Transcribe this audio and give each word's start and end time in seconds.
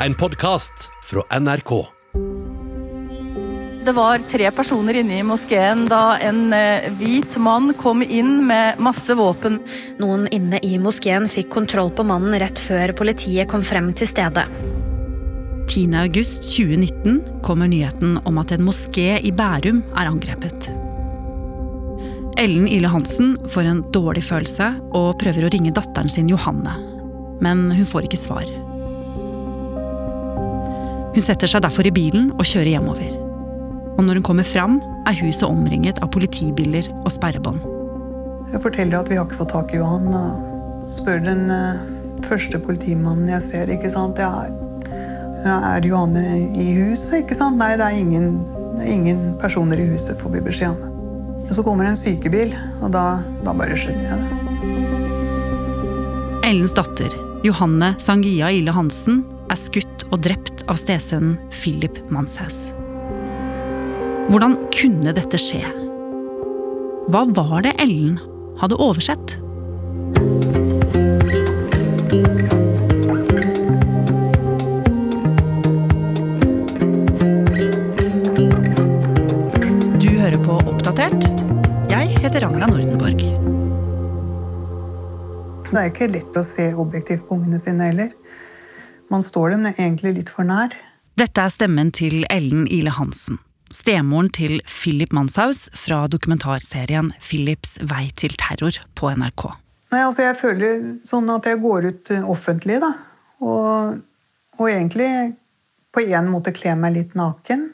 En 0.00 0.14
podkast 0.14 0.90
fra 1.04 1.38
NRK. 1.40 1.86
Det 3.84 3.92
var 3.92 4.18
tre 4.28 4.50
personer 4.50 4.98
inne 5.00 5.20
i 5.20 5.24
moskeen 5.24 5.86
da 5.88 6.18
en 6.20 6.52
eh, 6.52 6.90
hvit 6.98 7.38
mann 7.40 7.72
kom 7.80 8.02
inn 8.04 8.42
med 8.44 8.82
masse 8.82 9.16
våpen. 9.16 9.56
Noen 9.96 10.26
inne 10.36 10.60
i 10.60 10.74
moskeen 10.82 11.30
fikk 11.32 11.48
kontroll 11.54 11.94
på 11.96 12.04
mannen 12.04 12.36
rett 12.42 12.60
før 12.60 12.92
politiet 12.98 13.48
kom 13.48 13.64
frem 13.64 13.88
til 13.96 14.10
stedet. 14.10 14.44
10. 15.72 15.96
august 16.02 16.44
2019 16.50 17.40
kommer 17.46 17.72
nyheten 17.72 18.20
om 18.28 18.42
at 18.42 18.52
en 18.52 18.66
moské 18.68 19.16
i 19.16 19.32
Bærum 19.32 19.80
er 19.96 20.12
angrepet. 20.12 20.68
Ellen 22.36 22.68
Ile 22.68 22.92
Hansen 22.92 23.38
får 23.48 23.72
en 23.72 23.82
dårlig 23.96 24.28
følelse 24.28 24.74
og 24.92 25.16
prøver 25.24 25.48
å 25.48 25.54
ringe 25.56 25.72
datteren 25.72 26.12
sin 26.12 26.28
Johanne. 26.28 26.76
Men 27.40 27.70
hun 27.72 27.88
får 27.88 28.10
ikke 28.10 28.24
svar. 28.26 28.65
Hun 31.16 31.24
setter 31.24 31.48
seg 31.48 31.62
derfor 31.64 31.86
i 31.88 31.90
bilen 31.96 32.26
og 32.36 32.44
kjører 32.44 32.74
hjemover. 32.74 33.14
Og 33.96 34.02
når 34.04 34.18
hun 34.18 34.24
kommer 34.26 34.44
fram, 34.44 34.74
er 35.08 35.16
huset 35.22 35.46
omringet 35.48 35.96
av 36.04 36.10
politibiler 36.12 36.90
og 36.98 37.08
sperrebånd. 37.14 37.62
Jeg 38.52 38.60
forteller 38.60 38.98
at 38.98 39.08
vi 39.08 39.16
har 39.16 39.24
ikke 39.24 39.38
fått 39.38 39.54
tak 39.54 39.72
i 39.72 39.78
Johan. 39.80 40.12
og 40.12 40.84
Spør 40.84 41.22
den 41.24 41.48
eh, 41.50 41.80
første 42.28 42.60
politimannen 42.60 43.30
jeg 43.32 43.42
ser. 43.46 43.72
ikke 43.72 43.88
sant? 43.94 44.20
Det 44.20 44.26
er, 44.28 44.52
er 45.56 45.88
Johan 45.88 46.12
i 46.20 46.66
huset? 46.82 47.22
ikke 47.22 47.38
sant? 47.38 47.56
Nei, 47.62 47.72
det 47.80 47.86
er, 47.88 47.96
ingen, 47.96 48.44
ingen 48.84 49.40
personer 49.40 49.80
i 49.80 49.88
huset, 49.94 50.20
får 50.20 50.36
vi 50.36 50.44
beskjed 50.50 50.76
om. 50.76 50.80
Og 51.46 51.54
Så 51.56 51.64
kommer 51.64 51.88
en 51.88 51.96
sykebil, 51.96 52.52
og 52.82 52.92
da, 52.92 53.06
da 53.40 53.56
bare 53.56 53.72
skjønner 53.72 54.12
jeg 54.12 54.18
det. 54.20 54.28
Ellens 56.52 56.76
datter, 56.76 57.16
Johanne 57.46 57.94
Sangia 58.04 58.52
Ille 58.52 58.76
Hansen, 58.76 59.24
er 59.48 59.56
skutt 59.58 60.04
og 60.10 60.20
drept 60.26 60.55
av 60.70 60.78
stesønnen 60.80 61.36
Philip 61.54 61.98
Manshaus. 62.10 62.72
Hvordan 64.26 64.56
kunne 64.74 65.14
dette 65.14 65.38
skje? 65.38 65.62
Hva 67.06 67.22
var 67.36 67.62
det 67.62 67.76
Ellen 67.82 68.16
hadde 68.58 68.78
oversett? 68.82 69.36
Du 80.02 80.08
hører 80.18 80.40
på 80.42 80.58
Oppdatert. 80.66 81.28
Jeg 81.92 82.18
heter 82.18 82.42
Ragna 82.48 82.66
Nordenborg. 82.72 83.22
Det 85.70 85.78
er 85.82 85.90
ikke 85.92 86.10
lett 86.10 86.38
å 86.38 86.42
se 86.46 86.72
objektivt 86.74 87.28
på 87.28 87.38
ungene 87.38 87.62
sine 87.62 87.92
heller. 87.92 88.10
Man 89.12 89.22
står 89.22 89.54
dem 89.54 89.66
egentlig 89.70 90.16
litt 90.18 90.30
for 90.32 90.46
nær. 90.48 90.74
Dette 91.16 91.44
er 91.46 91.52
stemmen 91.52 91.92
til 91.94 92.26
Ellen 92.32 92.66
Ile 92.68 92.92
Hansen. 92.92 93.38
Stemoren 93.72 94.28
til 94.30 94.60
Philip 94.66 95.12
Manshaus 95.12 95.66
fra 95.74 96.06
dokumentarserien 96.06 97.12
'Philips 97.20 97.78
vei 97.82 98.10
til 98.16 98.36
terror' 98.38 98.82
på 98.94 99.10
NRK. 99.10 99.48
Nei, 99.92 100.02
altså 100.02 100.22
Jeg 100.22 100.36
føler 100.36 100.82
sånn 101.06 101.30
at 101.30 101.46
jeg 101.46 101.60
går 101.62 101.86
ut 101.90 102.10
eh, 102.10 102.30
offentlig, 102.30 102.80
da. 102.82 102.92
Og, 103.40 103.98
og 104.58 104.66
egentlig 104.70 105.36
på 105.94 106.02
en 106.04 106.30
måte 106.30 106.52
kler 106.52 106.76
meg 106.76 106.96
litt 106.96 107.14
naken. 107.18 107.70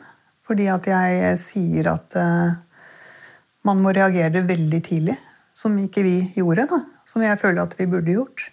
Fordi 0.47 0.67
at 0.69 0.87
jeg 0.87 1.39
sier 1.39 1.89
at 1.93 2.17
uh, 2.19 2.55
man 3.65 3.81
må 3.83 3.93
reagere 3.95 4.43
veldig 4.47 4.81
tidlig. 4.85 5.17
Som 5.55 5.79
ikke 5.79 6.03
vi 6.03 6.17
gjorde, 6.37 6.67
da. 6.71 6.81
Som 7.09 7.23
jeg 7.25 7.39
føler 7.41 7.63
at 7.63 7.77
vi 7.79 7.87
burde 7.87 8.17
gjort. 8.17 8.45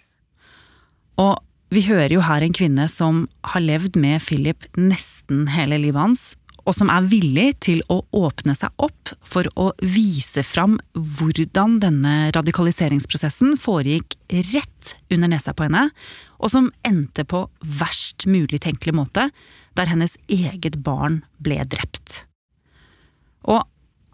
Og 1.20 1.34
vi 1.70 1.84
hører 1.86 2.10
jo 2.16 2.22
her 2.26 2.42
en 2.42 2.54
kvinne 2.54 2.88
som 2.90 3.24
har 3.46 3.62
levd 3.62 3.98
med 4.00 4.22
Philip 4.26 4.66
nesten 4.78 5.46
hele 5.54 5.78
livet 5.78 6.02
hans, 6.02 6.24
og 6.66 6.74
som 6.76 6.90
er 6.92 7.06
villig 7.08 7.46
til 7.64 7.80
å 7.90 8.00
åpne 8.14 8.56
seg 8.58 8.74
opp 8.82 9.12
for 9.26 9.46
å 9.54 9.70
vise 9.80 10.42
fram 10.46 10.76
hvordan 10.94 11.78
denne 11.82 12.14
radikaliseringsprosessen 12.34 13.54
foregikk 13.60 14.18
rett 14.50 14.94
under 15.14 15.30
nesa 15.30 15.54
på 15.54 15.68
henne, 15.68 15.88
og 16.42 16.52
som 16.52 16.70
endte 16.86 17.24
på 17.24 17.44
verst 17.62 18.26
mulig 18.26 18.62
tenkelig 18.66 18.96
måte, 18.98 19.28
der 19.78 19.90
hennes 19.90 20.18
eget 20.26 20.80
barn 20.84 21.22
ble 21.38 21.62
drept. 21.70 22.24
Og 23.46 23.62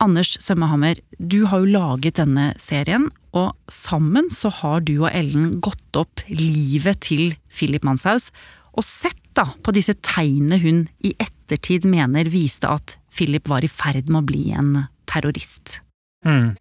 Anders 0.03 0.35
Sømmehammer, 0.45 0.99
du 1.19 1.47
har 1.49 1.63
jo 1.63 1.73
laget 1.73 2.19
denne 2.19 2.51
serien, 2.61 3.09
og 3.37 3.55
sammen 3.73 4.29
så 4.33 4.51
har 4.61 4.85
du 4.85 4.99
og 4.99 5.11
Ellen 5.13 5.57
gått 5.65 5.97
opp 5.97 6.25
livet 6.29 7.01
til 7.07 7.35
Philip 7.53 7.85
Manshaus, 7.87 8.29
og 8.77 8.85
sett 8.85 9.21
da 9.37 9.49
på 9.65 9.73
disse 9.77 9.97
tegnene 10.05 10.61
hun 10.61 10.85
i 11.05 11.15
ettertid 11.21 11.89
mener 11.89 12.29
viste 12.33 12.69
at 12.69 12.97
Philip 13.13 13.49
var 13.49 13.65
i 13.65 13.73
ferd 13.73 14.09
med 14.11 14.23
å 14.23 14.29
bli 14.29 14.45
en 14.57 14.73
terrorist. 15.09 15.81
Mm. 16.27 16.57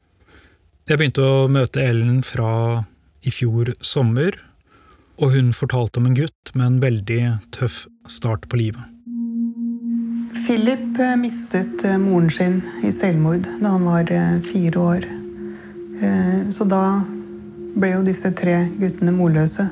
Jeg 0.85 0.99
begynte 0.99 1.23
å 1.25 1.45
møte 1.51 1.83
Ellen 1.83 2.21
fra 2.23 2.83
i 3.25 3.31
fjor 3.33 3.73
sommer, 3.83 4.35
og 5.19 5.35
hun 5.35 5.55
fortalte 5.55 5.99
om 5.99 6.09
en 6.09 6.17
gutt 6.17 6.51
med 6.53 6.67
en 6.67 6.81
veldig 6.83 7.21
tøff 7.55 7.85
start 8.11 8.47
på 8.51 8.59
livet. 8.59 8.94
Philip 10.35 10.99
eh, 10.99 11.15
mistet 11.15 11.83
eh, 11.85 11.97
moren 11.97 12.29
sin 12.29 12.61
i 12.83 12.91
selvmord 12.91 13.47
da 13.61 13.71
han 13.75 13.85
var 13.87 14.11
eh, 14.11 14.39
fire 14.43 14.79
år. 14.79 15.07
Så 16.51 16.65
da 16.67 16.99
ble 17.79 17.93
jo 17.93 18.01
disse 18.03 18.27
tre 18.35 18.65
guttene 18.75 19.13
morløse. 19.15 19.63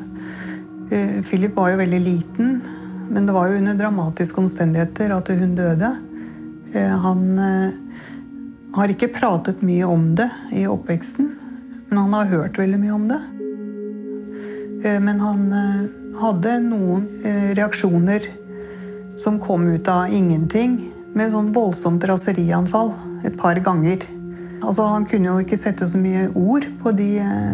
Philip 1.27 1.57
var 1.57 1.73
jo 1.73 1.81
veldig 1.81 1.99
liten, 1.99 2.53
men 3.09 3.27
det 3.27 3.35
var 3.35 3.49
jo 3.51 3.57
under 3.59 3.75
dramatiske 3.75 4.39
omstendigheter 4.39 5.11
at 5.11 5.31
hun 5.35 5.51
døde. 5.57 5.89
Han 7.03 7.25
har 8.77 8.93
ikke 8.93 9.11
pratet 9.17 9.65
mye 9.67 9.83
om 9.83 10.13
det 10.15 10.29
i 10.55 10.63
oppveksten, 10.63 11.27
men 11.89 12.01
han 12.05 12.15
har 12.15 12.31
hørt 12.31 12.61
veldig 12.63 12.79
mye 12.85 12.95
om 12.95 13.11
det. 13.11 13.19
Men 15.03 15.19
han 15.27 15.43
hadde 16.23 16.55
noen 16.69 17.09
reaksjoner 17.59 18.31
som 19.19 19.39
kom 19.39 19.67
ut 19.67 19.87
av 19.91 20.13
ingenting, 20.13 20.77
med 21.13 21.29
sånn 21.33 21.51
voldsomt 21.53 22.03
raserianfall 22.09 22.93
et 23.27 23.35
par 23.37 23.59
ganger. 23.63 24.01
Altså, 24.63 24.87
han 24.89 25.05
kunne 25.09 25.29
jo 25.29 25.43
ikke 25.43 25.59
sette 25.59 25.85
så 25.89 25.99
mye 25.99 26.29
ord 26.39 26.65
på 26.81 26.93
de, 26.97 27.09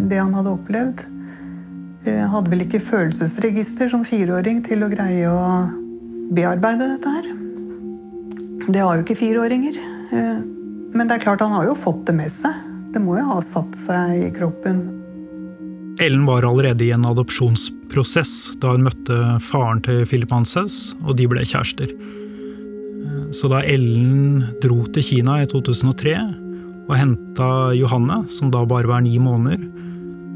det 0.07 0.19
han 0.21 0.35
hadde 0.37 0.53
opplevd. 0.53 1.03
Jeg 2.07 2.29
hadde 2.31 2.53
vel 2.53 2.63
ikke 2.63 2.81
følelsesregister 2.83 3.89
som 3.91 4.05
fireåring 4.07 4.61
til 4.65 4.85
å 4.85 4.91
greie 4.91 5.27
å 5.27 5.41
bearbeide 6.31 6.93
dette 6.93 7.15
her. 7.17 7.27
Det 8.69 8.83
har 8.85 8.95
jo 8.95 9.03
ikke 9.03 9.19
fireåringer. 9.19 9.81
Men 10.93 11.09
det 11.09 11.17
er 11.17 11.25
klart 11.25 11.43
han 11.43 11.57
har 11.57 11.67
jo 11.67 11.75
fått 11.77 12.05
det 12.07 12.15
med 12.17 12.31
seg. 12.33 12.55
Det 12.93 13.01
må 13.03 13.17
jo 13.19 13.27
ha 13.33 13.41
satt 13.45 13.75
seg 13.77 14.29
i 14.29 14.31
kroppen. 14.33 14.98
Ellen 15.99 16.25
var 16.25 16.45
allerede 16.47 16.85
i 16.85 16.91
en 16.95 17.05
adopsjonsprosess 17.05 18.53
da 18.63 18.71
hun 18.71 18.85
møtte 18.87 19.15
faren 19.43 19.81
til 19.83 20.05
Philip 20.07 20.31
Manshaus, 20.31 20.93
og 21.03 21.17
de 21.19 21.27
ble 21.27 21.43
kjærester. 21.43 21.91
Så 23.35 23.49
da 23.51 23.59
Ellen 23.67 24.45
dro 24.63 24.85
til 24.95 25.03
Kina 25.03 25.41
i 25.43 25.49
2003 25.49 26.15
og 26.89 26.95
henta 26.97 27.49
Johanne, 27.77 28.23
som 28.31 28.49
da 28.53 28.63
bare 28.65 28.89
var 28.89 29.03
ni 29.05 29.17
måneder, 29.21 29.61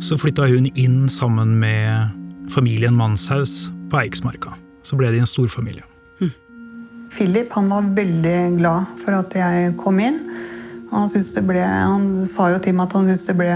så 0.03 0.17
flytta 0.19 0.49
hun 0.51 0.67
inn 0.75 1.07
sammen 1.09 1.55
med 1.61 2.11
familien 2.51 2.93
Manshaus 2.97 3.71
på 3.89 4.01
Eiksmarka. 4.03 4.53
Så 4.83 4.99
ble 4.99 5.13
de 5.13 5.21
en 5.23 5.29
storfamilie. 5.29 5.85
Mm. 6.19 6.33
Philip 7.13 7.55
han 7.55 7.71
var 7.71 7.87
veldig 7.95 8.37
glad 8.59 8.99
for 9.05 9.15
at 9.21 9.37
jeg 9.39 9.77
kom 9.79 10.01
inn. 10.03 10.19
Han, 10.91 11.07
det 11.09 11.45
ble, 11.47 11.63
han 11.63 12.11
sa 12.29 12.51
jo 12.51 12.59
til 12.61 12.75
meg 12.75 12.91
at 12.91 12.97
han 12.99 13.07
syntes 13.07 13.25
det 13.31 13.37
ble 13.39 13.55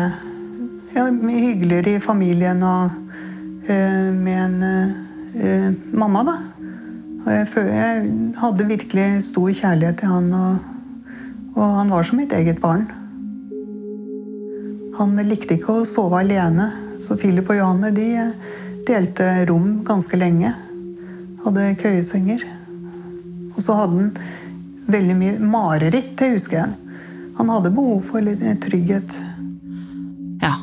ja, 0.98 1.06
hyggeligere 1.06 1.96
i 1.98 2.04
familien 2.04 2.64
og 2.66 2.90
eh, 3.70 4.10
med 4.14 4.38
en 4.42 4.64
eh, 4.68 5.68
mamma, 5.94 6.24
da. 6.26 6.38
Og 7.28 7.34
jeg, 7.34 7.48
jeg, 7.68 8.12
hadde 8.40 8.70
virkelig 8.70 9.08
stor 9.28 9.52
kjærlighet 9.52 10.00
til 10.02 10.14
han, 10.14 10.30
og, 10.34 11.10
og, 11.56 11.66
han 11.82 11.92
var 11.92 12.08
som 12.08 12.22
mitt 12.22 12.34
eget 12.34 12.62
barn. 12.64 12.88
Han 14.98 15.14
likte 15.28 15.58
ikke 15.58 15.82
å 15.82 15.88
sove 15.88 16.24
alene, 16.24 16.72
så 17.04 17.18
Philip 17.20 17.52
og 17.52 17.60
Johanne 17.60 17.92
de 17.94 18.10
delte 18.88 19.28
rom 19.50 19.84
ganske 19.86 20.18
lenge. 20.18 20.54
Hadde 21.44 21.68
køyesenger. 21.82 22.48
Og 23.54 23.62
så 23.62 23.76
hadde 23.78 24.00
han 24.00 24.12
veldig 24.88 25.18
mye 25.20 25.38
mareritt, 25.44 26.16
det 26.18 26.32
husker 26.38 26.62
jeg. 26.62 26.98
Han 27.38 27.52
hadde 27.54 27.74
behov 27.76 28.08
for 28.08 28.24
litt 28.24 28.42
trygghet. 28.64 29.18
Ja. 30.42 30.54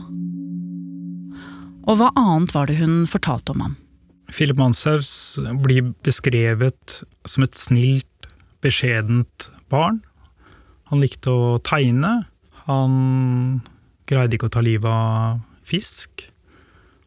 Og 1.84 1.98
hva 2.00 2.10
annet 2.16 2.54
var 2.56 2.70
det 2.70 2.78
hun 2.81 3.04
fortalte 3.10 3.52
om 3.52 3.64
ham? 3.64 3.75
Philip 4.32 4.56
Manshaus 4.56 5.36
blir 5.62 5.92
beskrevet 6.04 7.02
som 7.28 7.44
et 7.44 7.58
snilt, 7.58 8.28
beskjedent 8.64 9.50
barn. 9.72 10.00
Han 10.88 11.02
likte 11.04 11.32
å 11.32 11.58
tegne. 11.64 12.25
Han 12.64 13.60
greide 14.08 14.36
ikke 14.38 14.48
å 14.48 14.54
ta 14.56 14.64
livet 14.64 14.88
av 14.88 15.42
fisk. 15.69 16.26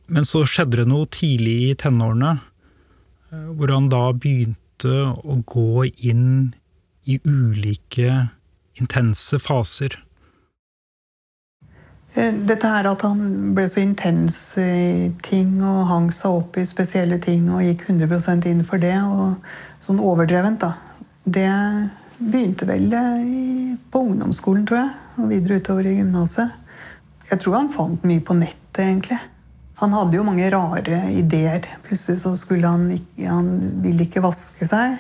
Men 0.08 0.28
så 0.28 0.46
skjedde 0.48 0.84
det 0.84 0.88
noe 0.90 1.10
tidlig 1.12 1.58
i 1.72 1.76
tenårene 1.80 2.38
eh, 2.38 3.50
hvor 3.58 3.74
han 3.74 3.90
da 3.92 4.06
begynte 4.16 4.94
å 5.18 5.40
gå 5.50 5.88
inn 6.06 6.54
i 7.10 7.18
ulike 7.26 8.30
intense 8.80 9.40
faser. 9.42 9.98
Eh, 12.18 12.34
dette 12.50 12.70
her 12.72 12.90
at 12.90 13.06
han 13.06 13.54
ble 13.54 13.68
så 13.70 13.84
intens 13.84 14.40
i 14.58 15.12
ting 15.26 15.60
og 15.62 15.86
hang 15.92 16.10
seg 16.16 16.40
opp 16.40 16.58
i 16.58 16.66
spesielle 16.66 17.20
ting 17.22 17.46
og 17.54 17.62
gikk 17.62 17.86
100 17.92 18.50
inn 18.50 18.64
for 18.66 18.82
det, 18.82 18.96
og 19.06 19.38
sånn 19.86 20.02
overdrevent, 20.02 20.66
da. 20.66 20.74
Det 21.24 21.50
begynte 22.18 22.66
vel 22.66 22.90
på 23.94 24.02
ungdomsskolen, 24.02 24.66
tror 24.66 24.80
jeg, 24.82 24.94
og 25.22 25.30
videre 25.30 25.60
utover 25.62 25.86
i 25.86 25.98
gymnaset. 26.00 26.56
Jeg 27.30 27.44
tror 27.44 27.60
han 27.60 27.74
fant 27.74 28.06
mye 28.08 28.24
på 28.24 28.38
nettet, 28.40 28.82
egentlig. 28.88 29.20
Han 29.78 29.94
hadde 29.94 30.18
jo 30.18 30.26
mange 30.26 30.48
rare 30.50 31.04
ideer. 31.14 31.68
Plutselig 31.86 32.24
så 32.24 32.34
skulle 32.40 32.70
han 32.72 32.88
ikke 32.96 33.28
Han 33.30 33.50
ville 33.84 34.08
ikke 34.08 34.24
vaske 34.26 34.66
seg. 34.66 34.96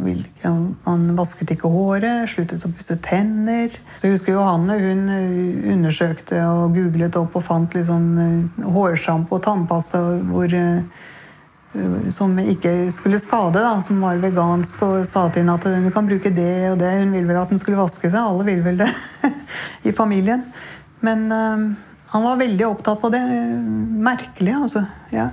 Han, 0.00 1.04
vasket 1.18 1.52
ikke 1.54 1.68
håret, 1.70 2.28
sluttet 2.30 2.64
å 2.64 2.72
pusse 2.72 2.96
tenner. 3.04 3.72
Så 3.98 4.06
jeg 4.06 4.16
husker 4.16 4.36
Johanne 4.36 4.78
hun 4.80 5.06
eh, 5.12 5.70
undersøkte 5.74 6.40
og 6.48 6.76
googlet 6.76 7.18
opp 7.20 7.36
og 7.36 7.44
fant 7.44 7.76
liksom 7.76 8.06
eh, 8.24 8.64
hårsjampo 8.76 9.36
og 9.36 9.44
tannpasta 9.44 10.00
hvor, 10.30 10.54
eh, 10.56 11.04
som 12.14 12.32
ikke 12.40 12.88
skulle 12.94 13.20
skade, 13.22 13.60
da, 13.60 13.76
som 13.84 14.00
var 14.02 14.22
vegansk, 14.22 14.80
og 14.86 15.06
sa 15.08 15.28
til 15.28 15.44
henne 15.44 15.58
at 15.60 15.68
hun 15.68 15.92
kan 15.94 16.08
bruke 16.08 16.32
det 16.34 16.72
og 16.72 16.80
det. 16.80 16.96
Hun 17.02 17.14
ville 17.14 17.28
vel 17.28 17.42
at 17.42 17.52
hun 17.52 17.60
skulle 17.60 17.80
vaske 17.80 18.08
seg. 18.08 18.20
Alle 18.20 18.48
vil 18.48 18.64
vel 18.64 18.80
det 18.80 18.90
i 19.88 19.94
familien. 19.96 20.48
Men 21.04 21.30
han 21.30 22.24
var 22.26 22.40
veldig 22.40 22.66
opptatt 22.66 23.00
på 23.00 23.08
det. 23.12 23.22
Merkelig, 24.04 24.52
altså. 24.52 24.82
Ja. 25.14 25.30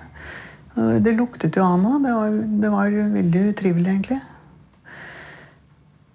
Det 0.77 1.11
luktet 1.17 1.57
jo 1.57 1.65
han 1.65 1.83
òg. 1.89 2.05
Det 2.05 2.13
det 2.63 2.71
var 2.71 2.93
veldig 3.17 3.41
utrivelig, 3.49 3.89
egentlig. 3.91 4.21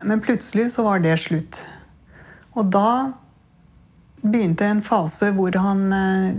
Men 0.04 0.20
plutselig 0.20 0.72
så 0.72 0.84
var 0.86 1.02
det 1.02 1.16
slutt. 1.20 1.62
Og 2.58 2.68
da 2.72 3.12
begynte 4.22 4.68
en 4.68 4.82
fase 4.84 5.32
hvor 5.34 5.56
han 5.58 5.88
eh, 5.92 6.34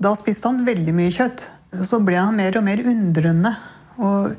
Da 0.00 0.12
spiste 0.16 0.48
han 0.48 0.64
veldig 0.66 0.92
mye 0.96 1.12
kjøtt. 1.12 1.46
Så 1.88 2.00
ble 2.04 2.18
han 2.20 2.36
mer 2.36 2.56
og 2.58 2.64
mer 2.66 2.82
undrende. 2.84 3.54
Og, 3.96 4.34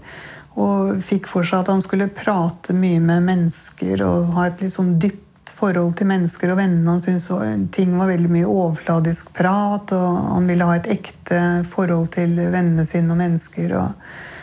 og 0.58 1.00
fikk 1.06 1.30
for 1.30 1.46
seg 1.46 1.64
at 1.64 1.72
han 1.74 1.82
skulle 1.82 2.12
prate 2.14 2.76
mye 2.78 3.02
med 3.02 3.26
mennesker 3.26 4.04
og 4.06 4.36
ha 4.38 4.48
et 4.48 4.62
litt 4.62 4.76
sånn 4.76 4.96
dypt 5.02 5.26
forhold 5.58 5.96
til 5.98 6.10
mennesker 6.12 6.54
og 6.54 6.60
vennene. 6.60 6.94
Han 6.94 7.02
syntes 7.02 7.74
ting 7.74 7.96
var 7.98 8.12
veldig 8.12 8.30
mye 8.30 8.50
overfladisk 8.50 9.32
prat, 9.38 9.94
og 9.98 10.18
han 10.36 10.50
ville 10.50 10.68
ha 10.70 10.78
et 10.78 10.90
ekte 10.94 11.42
forhold 11.72 12.12
til 12.14 12.38
vennene 12.38 12.86
sine 12.86 13.16
og 13.16 13.22
mennesker. 13.24 13.74
og 13.82 14.37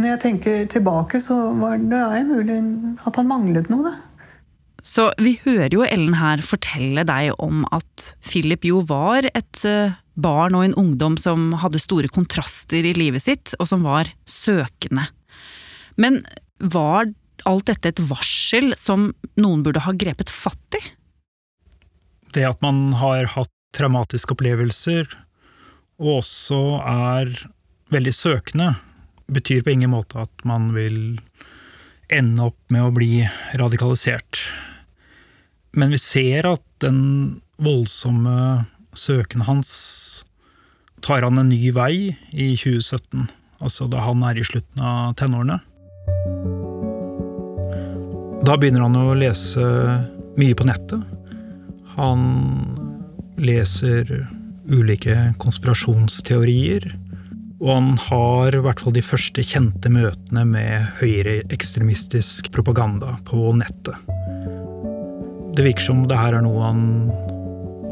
når 0.00 0.12
jeg 0.12 0.22
tenker 0.22 0.66
tilbake, 0.70 1.20
så 1.24 1.36
var 1.58 1.80
det 1.80 2.24
mulig 2.28 2.58
at 3.06 3.18
han 3.18 3.30
manglet 3.30 3.70
noe. 3.72 3.90
Da. 3.90 4.16
Så 4.86 5.08
vi 5.18 5.34
hører 5.42 5.74
jo 5.74 5.84
Ellen 5.86 6.14
her 6.20 6.42
fortelle 6.46 7.02
deg 7.08 7.34
om 7.42 7.64
at 7.74 8.10
Philip 8.22 8.66
jo 8.68 8.84
var 8.86 9.26
et 9.32 9.64
eh, 9.66 9.96
barn 10.14 10.54
og 10.56 10.66
en 10.66 10.76
ungdom 10.78 11.16
som 11.20 11.50
hadde 11.58 11.82
store 11.82 12.10
kontraster 12.12 12.86
i 12.86 12.94
livet 12.96 13.24
sitt, 13.24 13.54
og 13.58 13.66
som 13.68 13.82
var 13.86 14.12
søkende. 14.30 15.08
Men 15.98 16.22
var 16.62 17.10
alt 17.46 17.66
dette 17.68 17.92
et 17.92 18.04
varsel 18.08 18.72
som 18.78 19.10
noen 19.36 19.64
burde 19.66 19.82
ha 19.84 19.94
grepet 19.96 20.30
fatt 20.32 20.78
i? 20.78 20.82
Det 22.36 22.46
at 22.46 22.62
man 22.64 22.94
har 23.00 23.26
hatt 23.34 23.52
traumatiske 23.76 24.36
opplevelser, 24.36 25.08
og 26.00 26.20
også 26.20 26.60
er 26.86 27.32
veldig 27.92 28.14
søkende, 28.14 28.74
betyr 29.32 29.62
på 29.62 29.74
ingen 29.74 29.92
måte 29.94 30.26
at 30.26 30.44
man 30.46 30.70
vil 30.76 31.18
ende 32.12 32.46
opp 32.50 32.58
med 32.70 32.86
å 32.86 32.94
bli 32.94 33.26
radikalisert. 33.58 34.46
Men 35.76 35.92
vi 35.92 36.00
ser 36.00 36.46
at 36.48 36.64
den 36.84 37.40
voldsomme 37.62 38.66
søken 38.96 39.44
hans 39.48 39.72
tar 41.04 41.24
han 41.26 41.38
en 41.38 41.50
ny 41.50 41.70
vei 41.76 42.16
i 42.32 42.52
2017, 42.56 43.26
altså 43.60 43.88
da 43.92 44.04
han 44.06 44.22
er 44.26 44.38
i 44.38 44.46
slutten 44.46 44.82
av 44.82 45.16
tenårene. 45.20 45.58
Da 48.46 48.54
begynner 48.54 48.86
han 48.86 48.96
å 49.00 49.16
lese 49.18 49.66
mye 50.38 50.56
på 50.56 50.66
nettet. 50.68 51.02
Han 51.96 52.22
leser 53.40 54.10
ulike 54.70 55.32
konspirasjonsteorier. 55.42 56.88
Og 57.62 57.70
han 57.72 57.94
har 58.08 58.52
i 58.52 58.60
hvert 58.60 58.82
fall 58.82 58.92
de 58.92 59.04
første 59.04 59.42
kjente 59.46 59.88
møtene 59.92 60.42
med 60.48 60.90
høyreekstremistisk 61.00 62.50
propaganda 62.52 63.14
på 63.28 63.48
nettet. 63.56 63.96
Det 65.56 65.64
virker 65.64 65.86
som 65.86 66.02
det 66.08 66.18
her 66.20 66.36
er 66.36 66.44
noe 66.44 66.66
han 66.66 66.82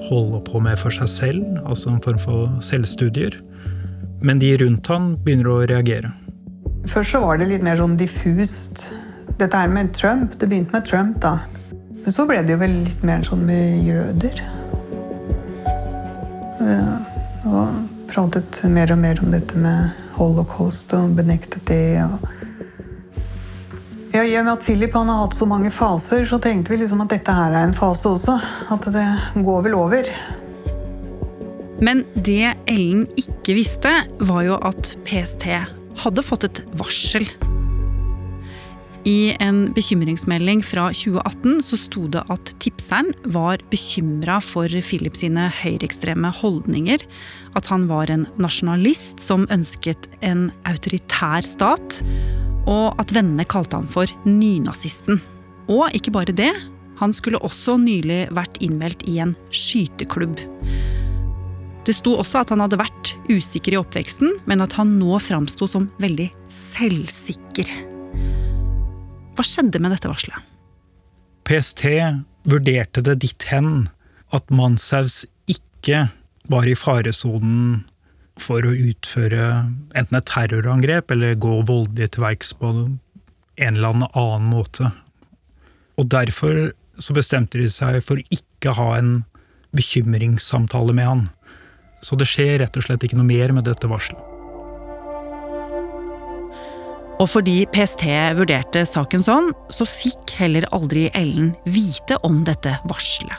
holder 0.05 0.43
på 0.44 0.61
med 0.61 0.76
for 0.76 0.93
seg 0.93 1.08
selv, 1.08 1.46
altså 1.64 1.94
en 1.94 2.02
form 2.05 2.20
for 2.20 2.52
selvstudier. 2.64 3.38
Men 4.25 4.43
de 4.43 4.52
rundt 4.61 4.90
han 4.93 5.14
begynner 5.25 5.49
å 5.49 5.62
reagere. 5.64 6.12
Først 6.93 7.14
så 7.14 7.22
var 7.25 7.40
det 7.40 7.49
litt 7.49 7.64
mer 7.64 7.81
sånn 7.81 7.96
diffust 7.96 8.84
dette 9.40 9.56
her 9.56 9.72
med 9.72 9.94
Trump, 9.96 10.37
det 10.38 10.46
begynte 10.50 10.76
med 10.76 10.84
Trump, 10.87 11.17
da. 11.25 11.38
Men 12.05 12.12
så 12.12 12.26
ble 12.28 12.43
det 12.44 12.52
jo 12.52 12.60
vel 12.60 12.76
litt 12.84 13.00
mer 13.06 13.25
sånn 13.25 13.46
med 13.49 13.88
jøder. 13.88 14.44
Ja, 16.60 17.00
Og 17.44 17.94
pratet 18.14 18.61
mer 18.70 18.93
og 18.94 19.00
mer 19.02 19.20
om 19.22 19.32
dette 19.34 19.58
med 19.58 19.90
holocaust 20.14 20.93
og 20.94 21.16
benektet 21.19 21.64
det. 21.66 21.99
Og 22.05 22.19
ja, 24.14 24.22
I 24.22 24.37
og 24.38 24.44
med 24.46 24.52
at 24.52 24.62
Philip 24.62 24.94
har 24.94 25.08
hatt 25.11 25.34
så 25.34 25.46
mange 25.50 25.72
faser, 25.75 26.22
så 26.28 26.38
tenkte 26.38 26.70
vi 26.70 26.78
liksom 26.84 27.02
at 27.02 27.11
dette 27.11 27.34
her 27.34 27.50
er 27.50 27.66
en 27.66 27.75
fase 27.75 28.12
også. 28.12 28.37
At 28.70 28.87
det 28.94 29.06
går 29.43 29.64
vel 29.66 29.75
over. 29.75 30.11
Men 31.82 32.05
det 32.14 32.55
Ellen 32.70 33.08
ikke 33.19 33.56
visste, 33.58 33.90
var 34.22 34.44
jo 34.46 34.60
at 34.62 34.94
PST 35.08 35.49
hadde 36.05 36.22
fått 36.26 36.46
et 36.46 36.62
varsel 36.78 37.26
i 39.05 39.35
en 39.41 39.67
bekymringsmelding 39.77 40.62
fra 40.65 40.87
2018 40.97 41.59
så 41.67 41.77
sto 41.77 42.06
det 42.09 42.23
at 42.33 42.53
tipseren 42.65 43.11
var 43.35 43.61
bekymra 43.69 44.39
for 44.41 44.73
Philip 44.81 45.19
sine 45.21 45.51
høyreekstreme 45.61 46.31
holdninger. 46.41 47.05
At 47.53 47.69
han 47.69 47.85
var 47.91 48.09
en 48.12 48.25
nasjonalist 48.41 49.21
som 49.21 49.45
ønsket 49.53 50.09
en 50.25 50.49
autoritær 50.65 51.45
stat. 51.45 52.01
Og 52.65 52.96
at 52.96 53.13
vennene 53.13 53.44
kalte 53.44 53.77
han 53.77 53.93
for 53.93 54.08
nynazisten. 54.25 55.20
Og 55.69 55.93
ikke 55.93 56.15
bare 56.17 56.32
det. 56.32 56.53
Han 56.96 57.13
skulle 57.13 57.43
også 57.44 57.77
nylig 57.81 58.25
vært 58.32 58.56
innmeldt 58.65 59.05
i 59.11 59.19
en 59.20 59.37
skyteklubb. 59.53 60.41
Det 61.84 61.93
sto 61.93 62.15
også 62.17 62.41
at 62.41 62.55
han 62.55 62.65
hadde 62.65 62.81
vært 62.81 63.19
usikker 63.29 63.77
i 63.77 63.82
oppveksten, 63.82 64.39
men 64.49 64.65
at 64.65 64.73
han 64.79 64.96
nå 64.96 65.19
framsto 65.20 65.69
som 65.69 65.91
veldig 66.01 66.31
selvsikker. 66.49 67.93
Hva 69.34 69.44
skjedde 69.46 69.81
med 69.82 69.94
dette 69.94 70.10
varselet? 70.10 70.50
PST 71.44 71.84
vurderte 72.48 73.03
det 73.05 73.19
dit 73.24 73.46
hen 73.50 73.88
at 74.34 74.53
Manshaus 74.55 75.24
ikke 75.50 76.08
var 76.50 76.69
i 76.69 76.76
faresonen 76.79 77.84
for 78.41 78.67
å 78.67 78.72
utføre 78.72 79.44
enten 79.94 80.19
et 80.19 80.29
terrorangrep 80.31 81.12
eller 81.14 81.38
gå 81.38 81.60
voldelig 81.69 82.14
til 82.14 82.24
verks 82.24 82.53
på 82.58 82.72
en 82.74 82.98
eller 83.60 84.06
annen 84.10 84.48
måte. 84.50 84.91
Og 86.00 86.10
derfor 86.10 86.72
så 86.98 87.14
bestemte 87.14 87.60
de 87.60 87.69
seg 87.70 88.00
for 88.06 88.20
ikke 88.34 88.74
ha 88.79 88.91
en 88.98 89.17
bekymringssamtale 89.74 90.94
med 90.94 91.10
han. 91.10 91.26
Så 92.03 92.19
det 92.19 92.29
skjer 92.31 92.58
rett 92.62 92.76
og 92.79 92.86
slett 92.86 93.06
ikke 93.06 93.19
noe 93.19 93.31
mer 93.31 93.55
med 93.55 93.67
dette 93.69 93.91
varselet. 93.91 94.33
Og 97.23 97.29
fordi 97.31 97.63
PST 97.71 98.05
vurderte 98.39 98.83
saken 98.89 99.23
sånn, 99.23 99.53
så 99.71 99.87
fikk 99.87 100.35
heller 100.41 100.67
aldri 100.75 101.06
Ellen 101.15 101.53
vite 101.63 102.19
om 102.27 102.43
dette 102.47 102.75
varselet. 102.91 103.39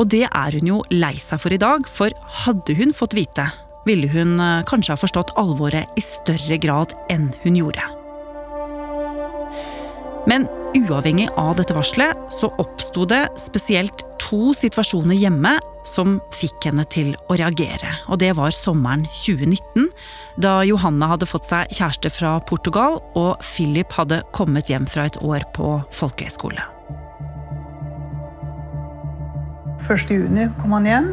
Og 0.00 0.08
det 0.08 0.24
er 0.24 0.56
hun 0.56 0.70
jo 0.70 0.78
lei 0.94 1.16
seg 1.20 1.42
for 1.42 1.52
i 1.52 1.60
dag, 1.60 1.84
for 1.84 2.14
hadde 2.46 2.76
hun 2.78 2.94
fått 2.96 3.16
vite, 3.18 3.44
ville 3.84 4.08
hun 4.08 4.38
eh, 4.40 4.62
kanskje 4.68 4.94
ha 4.94 5.00
forstått 5.00 5.34
alvoret 5.40 6.00
i 6.00 6.04
større 6.04 6.56
grad 6.62 6.94
enn 7.12 7.28
hun 7.42 7.58
gjorde. 7.60 7.84
Men 10.30 10.48
uavhengig 10.76 11.28
av 11.40 11.56
dette 11.58 11.74
varselet, 11.74 12.16
så 12.32 12.50
oppsto 12.62 13.06
det 13.08 13.24
spesielt 13.40 14.04
to 14.22 14.52
situasjoner 14.56 15.18
hjemme 15.18 15.56
som 15.88 16.18
fikk 16.36 16.68
henne 16.68 16.84
til 16.92 17.14
å 17.30 17.36
reagere. 17.40 17.90
Og 18.12 18.20
det 18.22 18.32
var 18.38 18.54
sommeren 18.54 19.06
2019, 19.10 19.88
da 20.42 20.60
Johanna 20.68 21.10
hadde 21.14 21.28
fått 21.28 21.48
seg 21.48 21.72
kjæreste 21.74 22.12
fra 22.14 22.36
Portugal, 22.46 23.00
og 23.18 23.40
Philip 23.44 23.92
hadde 23.96 24.22
kommet 24.36 24.70
hjem 24.70 24.86
fra 24.90 25.08
et 25.10 25.18
år 25.24 25.46
på 25.56 25.78
folkehøyskole. 25.96 26.62
1. 29.80 30.10
juni 30.12 30.46
kom 30.60 30.76
han 30.76 30.86
hjem. 30.86 31.12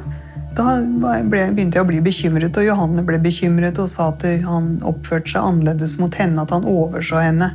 Da 0.57 0.79
begynte 0.81 1.77
jeg 1.77 1.83
å 1.83 1.87
bli 1.87 1.99
bekymret, 2.01 2.57
og 2.57 2.65
Johanne 2.65 3.03
ble 3.05 3.19
bekymret 3.21 3.77
og 3.81 3.89
sa 3.91 4.09
at 4.13 4.25
han 4.45 4.77
oppførte 4.85 5.35
seg 5.35 5.45
annerledes 5.45 5.97
mot 6.01 6.13
henne, 6.17 6.41
at 6.41 6.53
han 6.53 6.65
overså 6.67 7.21
henne. 7.21 7.51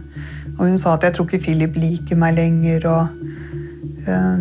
Og 0.59 0.67
hun 0.67 0.79
sa 0.79 0.95
at 0.95 1.03
'jeg 1.05 1.15
tror 1.15 1.27
ikke 1.29 1.45
Philip 1.47 1.77
liker 1.77 2.17
meg 2.17 2.37
lenger'. 2.37 2.87
og 2.87 3.09
uh, 4.09 4.39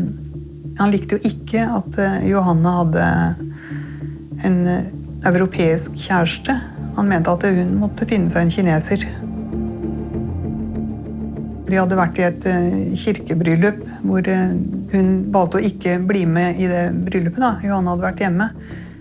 Han 0.79 0.91
likte 0.91 1.15
jo 1.15 1.21
ikke 1.23 1.61
at 1.77 1.97
uh, 1.97 2.29
Johanne 2.29 2.75
hadde 2.79 3.35
en 4.43 4.67
uh, 4.67 4.83
europeisk 5.25 5.95
kjæreste. 5.95 6.59
Han 6.97 7.07
mente 7.07 7.31
at 7.31 7.43
hun 7.43 7.77
måtte 7.79 8.07
finne 8.09 8.29
seg 8.29 8.41
en 8.41 8.53
kineser. 8.53 9.05
Vi 11.71 11.79
hadde 11.79 11.95
vært 11.95 12.19
i 12.19 12.27
et 12.27 12.43
kirkebryllup 12.99 13.79
hvor 14.03 14.25
hun 14.91 15.11
valgte 15.31 15.61
å 15.61 15.63
ikke 15.63 16.01
bli 16.03 16.25
med 16.25 16.59
i 16.59 16.67
det 16.67 16.89
bryllupet. 17.05 17.39
da. 17.39 17.53
Johanne 17.63 17.93
hadde 17.93 18.03
vært 18.03 18.19
hjemme. 18.19 18.49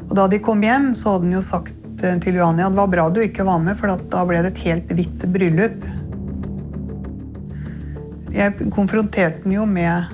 Og 0.09 0.15
da 0.15 0.29
de 0.29 0.39
kom 0.39 0.63
hjem, 0.63 0.95
så 0.95 1.17
hadde 1.17 1.27
hun 1.27 1.35
jo 1.35 1.43
sagt 1.43 1.75
til 1.99 2.39
Johanne 2.39 2.63
at 2.63 2.71
det 2.71 2.79
var 2.79 2.93
bra 2.93 3.09
du 3.11 3.21
ikke 3.25 3.45
var 3.49 3.59
med, 3.59 3.75
for 3.81 3.91
da 3.91 4.23
ble 4.29 4.45
det 4.45 4.53
et 4.53 4.63
helt 4.69 4.95
hvitt 4.95 5.27
bryllup. 5.35 5.83
Jeg 8.31 8.71
konfronterte 8.75 9.43
den 9.43 9.57
jo 9.57 9.67
med 9.67 10.11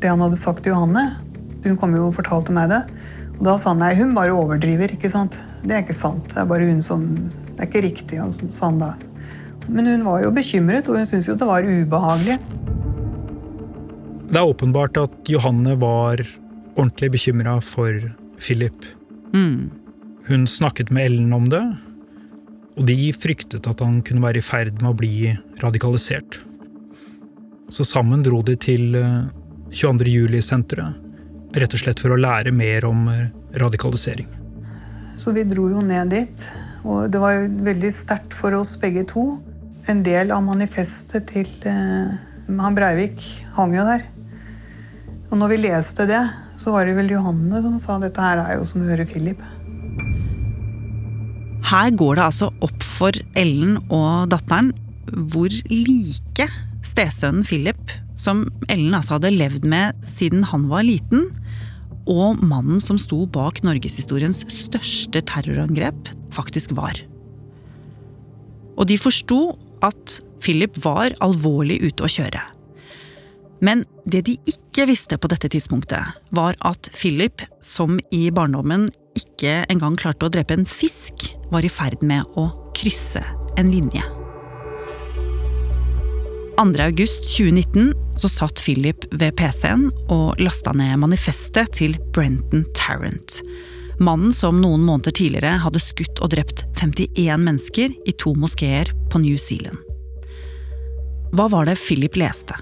det 0.00 0.10
han 0.10 0.20
hadde 0.20 0.38
sagt 0.40 0.64
til 0.64 0.74
Johanne. 0.74 1.06
Hun 1.64 1.76
kom 1.80 1.94
jo 1.96 2.08
og 2.08 2.16
fortalte 2.18 2.52
meg 2.52 2.70
det. 2.72 2.82
Og 3.38 3.46
da 3.48 3.54
sa 3.60 3.72
han 3.72 3.80
nei, 3.80 3.94
hun 3.96 4.12
bare 4.16 4.34
overdriver. 4.36 4.92
ikke 4.92 5.10
sant? 5.12 5.38
Det 5.64 5.76
er 5.76 5.84
ikke 5.84 5.96
sant. 5.96 6.28
Det 6.32 6.40
er 6.42 6.48
bare 6.48 6.68
hun 6.68 6.82
som 6.84 7.06
Det 7.56 7.66
er 7.66 7.68
ikke 7.68 7.84
riktig, 7.84 8.18
sa 8.52 8.70
han 8.70 8.78
da. 8.80 8.94
Men 9.68 9.86
hun 9.86 10.04
var 10.06 10.22
jo 10.24 10.30
bekymret, 10.32 10.88
og 10.88 10.96
hun 10.96 11.08
syntes 11.08 11.28
jo 11.28 11.36
det 11.36 11.48
var 11.48 11.66
ubehagelig. 11.66 12.38
Det 14.30 14.38
er 14.38 14.48
åpenbart 14.48 14.96
at 14.96 15.28
Johanne 15.28 15.74
var 15.80 16.22
ordentlig 16.76 17.10
bekymra 17.12 17.58
for 17.60 17.92
Philip. 18.40 18.86
Mm. 19.34 19.68
Hun 20.28 20.46
snakket 20.46 20.90
med 20.90 21.10
Ellen 21.10 21.32
om 21.36 21.48
det, 21.52 21.62
og 22.78 22.86
de 22.88 23.12
fryktet 23.12 23.68
at 23.68 23.82
han 23.84 24.00
kunne 24.06 24.24
være 24.24 24.40
i 24.40 24.44
ferd 24.44 24.80
med 24.80 24.92
å 24.92 24.96
bli 24.96 25.34
radikalisert. 25.60 26.40
Så 27.70 27.84
sammen 27.86 28.22
dro 28.26 28.40
de 28.42 28.56
til 28.58 28.96
22. 29.70 30.08
Eh, 30.10 30.14
juli-senteret, 30.16 30.96
rett 31.54 31.74
og 31.76 31.82
slett 31.82 32.00
for 32.02 32.10
å 32.10 32.18
lære 32.18 32.50
mer 32.54 32.86
om 32.88 33.04
eh, 33.12 33.28
radikalisering. 33.62 34.26
Så 35.20 35.30
vi 35.36 35.44
dro 35.46 35.68
jo 35.70 35.82
ned 35.84 36.10
dit, 36.10 36.46
og 36.82 37.10
det 37.12 37.20
var 37.22 37.36
jo 37.36 37.46
veldig 37.68 37.92
sterkt 37.94 38.34
for 38.34 38.56
oss 38.58 38.74
begge 38.80 39.04
to. 39.06 39.38
En 39.90 40.02
del 40.02 40.32
av 40.34 40.42
manifestet 40.42 41.28
til 41.30 41.50
eh, 41.68 42.10
han 42.50 42.74
Breivik 42.74 43.22
hang 43.54 43.76
jo 43.76 43.86
der. 43.86 44.02
Og 45.30 45.38
når 45.38 45.52
vi 45.52 45.60
leste 45.68 46.08
det, 46.10 46.24
så 46.58 46.74
var 46.74 46.88
det 46.88 46.96
vel 46.98 47.12
Johanne 47.12 47.62
som 47.62 47.76
sa 47.78 48.00
dette 48.02 48.20
her 48.24 48.42
er 48.42 48.58
jo 48.58 48.66
som 48.66 48.82
å 48.82 48.88
høre 48.88 49.06
Philip. 49.06 49.38
Her 51.70 51.94
går 51.94 52.18
det 52.18 52.26
altså 52.26 52.50
opp 52.66 52.82
for 52.82 53.14
Ellen 53.38 53.78
og 53.86 54.26
datteren 54.32 54.72
hvor 55.30 55.54
like 55.70 56.48
stesønnen 56.86 57.44
Philip, 57.46 57.92
som 58.18 58.44
Ellen 58.68 58.94
altså 58.96 59.16
hadde 59.16 59.32
levd 59.34 59.66
med 59.68 60.00
siden 60.06 60.44
han 60.50 60.68
var 60.70 60.86
liten, 60.86 61.28
og 62.10 62.40
mannen 62.42 62.80
som 62.82 62.98
sto 62.98 63.22
bak 63.30 63.62
norgeshistoriens 63.66 64.42
største 64.50 65.22
terrorangrep, 65.28 66.10
faktisk 66.34 66.74
var. 66.78 66.96
Og 68.80 68.88
de 68.88 68.96
forsto 68.98 69.40
at 69.84 70.20
Philip 70.40 70.78
var 70.84 71.14
alvorlig 71.20 71.80
ute 71.84 72.06
å 72.06 72.10
kjøre. 72.10 72.42
Men 73.60 73.84
det 74.08 74.24
de 74.28 74.38
ikke 74.48 74.86
visste 74.88 75.18
på 75.20 75.28
dette 75.28 75.50
tidspunktet, 75.52 76.16
var 76.32 76.56
at 76.64 76.88
Philip, 76.96 77.44
som 77.60 78.00
i 78.10 78.30
barndommen 78.32 78.88
ikke 79.18 79.60
engang 79.72 79.98
klarte 80.00 80.28
å 80.28 80.32
drepe 80.32 80.56
en 80.56 80.68
fisk, 80.68 81.28
var 81.52 81.66
i 81.66 81.72
ferd 81.72 82.00
med 82.06 82.40
å 82.40 82.48
krysse 82.76 83.22
en 83.60 83.68
linje. 83.68 84.19
2.8.2019 86.60 87.92
så 88.16 88.28
satt 88.28 88.60
Philip 88.60 89.04
ved 89.16 89.32
PC-en 89.36 89.86
og 90.12 90.36
lasta 90.42 90.74
ned 90.76 90.98
manifestet 91.00 91.72
til 91.78 91.94
Brenton 92.12 92.66
Tarrant. 92.76 93.38
Mannen 93.96 94.34
som 94.36 94.58
noen 94.60 94.84
måneder 94.84 95.14
tidligere 95.16 95.54
hadde 95.62 95.80
skutt 95.80 96.20
og 96.20 96.34
drept 96.34 96.66
51 96.76 97.46
mennesker 97.46 97.96
i 98.04 98.12
to 98.20 98.34
moskeer 98.36 98.92
på 99.08 99.22
New 99.24 99.40
Zealand. 99.40 99.80
Hva 101.32 101.48
var 101.48 101.64
det 101.70 101.78
Philip 101.80 102.20
leste? 102.20 102.60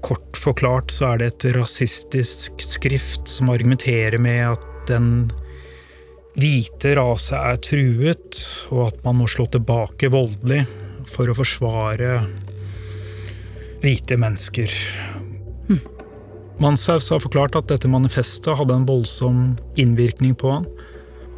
Kort 0.00 0.40
forklart 0.40 0.96
så 0.96 1.12
er 1.12 1.20
det 1.20 1.32
et 1.34 1.50
rasistisk 1.58 2.64
skrift 2.64 3.28
som 3.28 3.52
argumenterer 3.52 4.16
med 4.16 4.54
at 4.54 4.68
den 4.88 5.10
hvite 6.40 6.96
rase 6.96 7.36
er 7.36 7.60
truet, 7.60 8.46
og 8.72 8.86
at 8.88 9.02
man 9.04 9.20
må 9.20 9.28
slå 9.28 9.50
tilbake 9.52 10.08
voldelig 10.08 10.64
for 11.10 11.30
å 11.30 11.36
forsvare 11.36 12.20
hvite 13.80 14.18
mennesker. 14.20 14.72
Hm. 15.68 15.80
Manshaus 16.60 17.08
har 17.12 17.22
forklart 17.24 17.56
at 17.56 17.70
dette 17.72 17.88
manifestet 17.88 18.58
hadde 18.58 18.76
en 18.76 18.88
voldsom 18.88 19.44
innvirkning 19.80 20.34
på 20.36 20.52
han. 20.52 20.66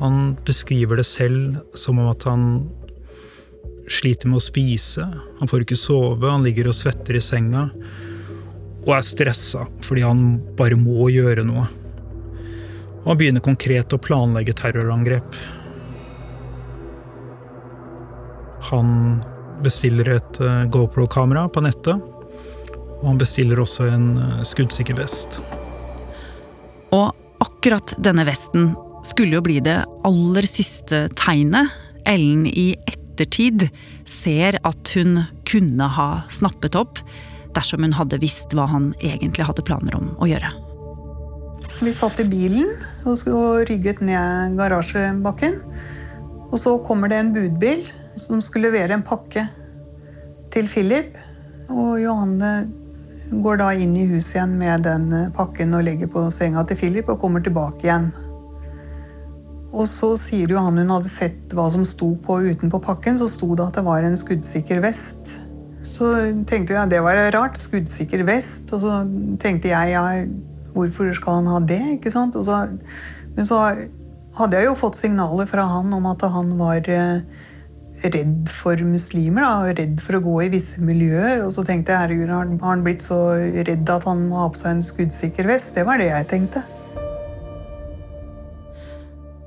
Han 0.00 0.16
beskriver 0.46 0.98
det 0.98 1.06
selv 1.06 1.60
som 1.78 2.00
om 2.02 2.08
at 2.10 2.24
han 2.26 2.46
sliter 3.90 4.30
med 4.30 4.40
å 4.40 4.42
spise, 4.42 5.04
han 5.38 5.50
får 5.50 5.64
ikke 5.64 5.78
sove, 5.78 6.26
han 6.26 6.44
ligger 6.46 6.70
og 6.70 6.76
svetter 6.76 7.18
i 7.18 7.22
senga. 7.22 7.68
Og 8.82 8.92
er 8.96 9.06
stressa 9.06 9.66
fordi 9.84 10.02
han 10.06 10.24
bare 10.58 10.78
må 10.78 11.06
gjøre 11.14 11.44
noe. 11.46 11.68
Og 13.02 13.10
han 13.12 13.18
begynner 13.18 13.44
konkret 13.44 13.94
å 13.94 14.00
planlegge 14.02 14.54
terrorangrep. 14.58 15.36
Han 18.70 19.22
bestiller 19.64 20.16
et 20.16 20.40
eh, 20.42 20.64
GoPro-kamera 20.72 21.46
på 21.52 21.62
nettet. 21.64 22.02
Og 23.00 23.06
han 23.10 23.20
bestiller 23.20 23.62
også 23.62 23.88
en 23.90 24.08
eh, 24.18 24.40
skuddsikker 24.46 24.98
vest. 24.98 25.40
Og 26.92 27.12
akkurat 27.42 27.94
denne 28.02 28.26
vesten 28.28 28.72
skulle 29.06 29.38
jo 29.38 29.44
bli 29.44 29.58
det 29.64 29.80
aller 30.06 30.46
siste 30.46 31.08
tegnet 31.18 31.72
Ellen 32.06 32.46
i 32.46 32.72
ettertid 32.90 33.68
ser 34.08 34.58
at 34.66 34.90
hun 34.96 35.20
kunne 35.46 35.86
ha 35.96 36.08
snappet 36.32 36.74
opp 36.78 36.98
dersom 37.54 37.84
hun 37.84 37.94
hadde 37.94 38.18
visst 38.22 38.54
hva 38.56 38.66
han 38.70 38.90
egentlig 38.98 39.46
hadde 39.46 39.64
planer 39.66 39.94
om 39.98 40.10
å 40.18 40.26
gjøre. 40.26 40.50
Vi 41.82 41.92
satt 41.94 42.20
i 42.22 42.26
bilen 42.28 42.72
og 43.08 43.22
rygget 43.68 44.02
ned 44.04 44.56
garasjebakken. 44.58 45.58
Og 46.52 46.60
så 46.60 46.74
kommer 46.84 47.08
det 47.08 47.18
en 47.22 47.32
budbil 47.34 47.86
som 48.16 48.42
skulle 48.44 48.70
levere 48.70 48.96
en 48.96 49.04
pakke 49.06 49.46
til 50.52 50.68
Philip. 50.68 51.16
Og 51.72 52.00
Johanne 52.02 52.52
går 53.32 53.60
da 53.62 53.70
inn 53.72 53.94
i 53.96 54.08
huset 54.10 54.36
igjen 54.36 54.58
med 54.60 54.84
den 54.86 55.06
eh, 55.16 55.30
pakken 55.36 55.72
og 55.76 55.86
legger 55.86 56.10
på 56.12 56.26
senga 56.34 56.64
til 56.68 56.78
Philip 56.80 57.08
og 57.08 57.20
kommer 57.22 57.44
tilbake 57.44 57.86
igjen. 57.86 58.10
Og 59.72 59.86
så 59.88 60.12
sier 60.20 60.52
Johanne 60.52 60.84
hun 60.84 60.92
hadde 60.92 61.08
sett 61.08 61.54
hva 61.56 61.64
som 61.72 61.84
sto 61.88 62.10
på 62.20 62.42
utenpå 62.44 62.82
pakken. 62.84 63.16
Så 63.20 63.30
sto 63.32 63.54
det 63.56 63.70
at 63.70 63.78
det 63.78 63.86
var 63.86 64.04
en 64.04 64.18
skuddsikker 64.20 64.82
vest. 64.84 65.38
Så 65.82 66.12
tenkte 66.48 66.74
jeg 66.74 66.78
ja, 66.78 66.84
det 66.90 67.00
var 67.04 67.16
rart. 67.32 67.56
Skuddsikker 67.56 68.26
vest. 68.28 68.68
Og 68.76 68.84
så 68.84 69.00
tenkte 69.40 69.72
jeg 69.72 69.94
ja, 69.94 70.04
hvorfor 70.76 71.08
skal 71.16 71.40
han 71.40 71.50
ha 71.54 71.62
det? 71.72 71.80
ikke 71.96 72.12
sant? 72.12 72.36
Så, 72.36 72.58
men 73.32 73.48
så 73.48 73.62
hadde 74.36 74.60
jeg 74.60 74.68
jo 74.68 74.76
fått 74.76 75.00
signaler 75.00 75.48
fra 75.48 75.64
han 75.68 75.92
om 75.96 76.10
at 76.12 76.24
han 76.36 76.52
var 76.60 76.92
eh, 76.92 77.24
redd 78.02 78.50
for 78.50 78.80
muslimer. 78.86 79.44
Da, 79.44 79.72
redd 79.78 80.02
for 80.02 80.18
å 80.18 80.22
gå 80.24 80.36
i 80.44 80.50
visse 80.52 80.82
miljøer. 80.84 81.42
Og 81.46 81.52
så 81.54 81.64
tenkte 81.66 81.94
jeg 81.94 82.04
herregud, 82.04 82.32
har 82.32 82.52
han 82.66 82.84
blitt 82.84 83.04
så 83.06 83.20
redd 83.38 83.90
at 83.90 84.06
han 84.08 84.26
må 84.28 84.42
ha 84.42 84.50
på 84.52 84.62
seg 84.62 84.76
en 84.76 84.86
skuddsikker 84.86 85.48
vest? 85.50 85.74
Det 85.76 85.86
var 85.88 86.02
det 86.02 86.10
jeg 86.10 86.30
tenkte. 86.32 86.64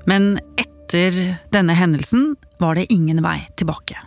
Men 0.06 0.36
etter 0.60 1.36
denne 1.50 1.74
hendelsen 1.74 2.36
var 2.62 2.78
det 2.78 2.86
ingen 2.94 3.22
vei 3.24 3.40
tilbake. 3.58 3.98